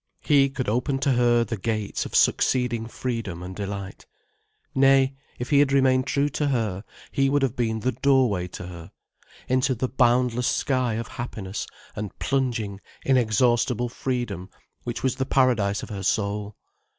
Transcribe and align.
He 0.21 0.49
could 0.49 0.67
open 0.67 0.97
to 1.01 1.11
her 1.11 1.43
the 1.43 1.57
gates 1.59 2.07
of 2.07 2.15
succeeding 2.15 2.87
freedom 2.87 3.43
and 3.43 3.55
delight. 3.55 4.07
Nay, 4.73 5.13
if 5.37 5.51
he 5.51 5.59
had 5.59 5.71
remained 5.71 6.07
true 6.07 6.27
to 6.29 6.47
her, 6.47 6.83
he 7.11 7.29
would 7.29 7.43
have 7.43 7.55
been 7.55 7.81
the 7.81 7.91
doorway 7.91 8.47
to 8.47 8.65
her, 8.65 8.91
into 9.47 9.75
the 9.75 9.87
boundless 9.87 10.47
sky 10.47 10.95
of 10.95 11.07
happiness 11.07 11.67
and 11.95 12.17
plunging, 12.17 12.81
inexhaustible 13.05 13.89
freedom 13.89 14.49
which 14.85 15.03
was 15.03 15.17
the 15.17 15.23
paradise 15.27 15.83
of 15.83 15.89
her 15.91 16.01
soul. 16.01 16.57